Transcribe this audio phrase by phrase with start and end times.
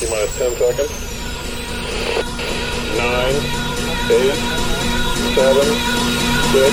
[0.00, 0.88] T minus 10 seconds.
[2.96, 3.04] 9,
[4.08, 4.32] 8,
[5.36, 5.60] 7,
[6.56, 6.72] 6,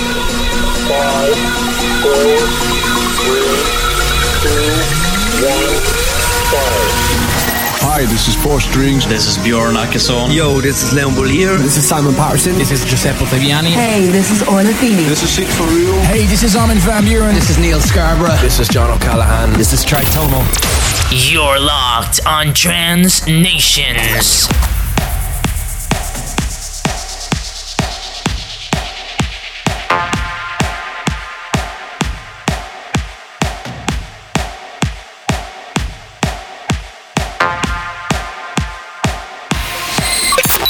[0.88, 1.36] 5,
[2.08, 2.16] 4,
[3.28, 3.44] 3,
[4.40, 4.56] 2,
[5.44, 5.60] 1,
[6.48, 6.88] fire.
[7.84, 9.06] Hi, this is Four Strings.
[9.06, 10.34] This is Bjorn Akesson.
[10.34, 11.58] Yo, this is Leon Bolier.
[11.58, 12.56] This is Simon Patterson.
[12.56, 13.72] This is Giuseppe Fabiani.
[13.72, 15.04] Hey, this is Orla Feeney.
[15.04, 16.00] This is Sied van Riel.
[16.04, 17.34] Hey, this is Armin van Buuren.
[17.34, 18.40] This is Neal Scarborough.
[18.40, 19.52] This is John O'Callaghan.
[19.58, 20.42] This is Trey Tomo.
[21.10, 24.46] You're locked on Trance Nations.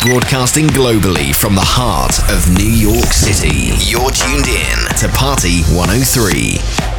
[0.05, 3.74] Broadcasting globally from the heart of New York City.
[3.91, 6.98] You're tuned in to Party 103.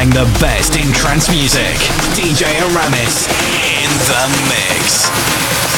[0.00, 1.76] Playing the best in trance music.
[2.16, 3.26] DJ Aramis
[3.82, 5.69] in the mix.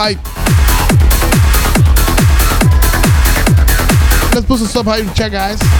[0.00, 0.24] Hype.
[4.32, 5.77] Let's put some sub hype in chat, guys.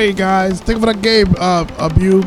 [0.00, 0.60] Raid, guys.
[0.62, 2.22] Thank you for that game, uh, Abu.